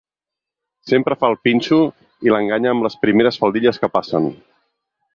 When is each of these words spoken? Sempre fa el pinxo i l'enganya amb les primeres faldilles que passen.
Sempre 0.91 1.17
fa 1.25 1.29
el 1.33 1.37
pinxo 1.49 1.79
i 2.29 2.33
l'enganya 2.37 2.75
amb 2.75 2.89
les 2.89 2.99
primeres 3.07 3.41
faldilles 3.45 3.83
que 3.85 3.95
passen. 3.99 4.31